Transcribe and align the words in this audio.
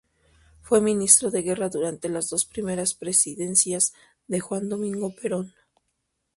Fue 0.63 0.81
Ministro 0.81 1.29
de 1.29 1.43
Guerra 1.43 1.69
durante 1.69 2.09
las 2.09 2.27
dos 2.31 2.45
primeras 2.47 2.95
presidencias 2.95 3.93
de 4.25 4.39
Juan 4.39 4.67
Domingo 4.67 5.13
Perón. 5.15 5.53